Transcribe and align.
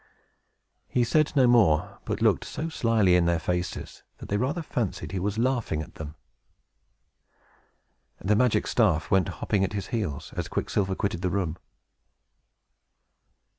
He 0.87 1.03
said 1.03 1.31
no 1.35 1.45
more, 1.45 1.99
but 2.05 2.23
looked 2.23 2.43
so 2.43 2.69
slyly 2.69 3.15
in 3.15 3.25
their 3.25 3.37
faces, 3.37 4.01
that 4.17 4.29
they 4.29 4.37
rather 4.37 4.63
fancied 4.63 5.11
he 5.11 5.19
was 5.19 5.37
laughing 5.37 5.83
at 5.83 5.93
them. 5.93 6.15
The 8.19 8.35
magic 8.35 8.65
staff 8.65 9.11
went 9.11 9.27
hopping 9.27 9.63
at 9.63 9.73
his 9.73 9.89
heels, 9.89 10.33
as 10.35 10.47
Quicksilver 10.47 10.95
quitted 10.95 11.21
the 11.21 11.29
room. 11.29 11.55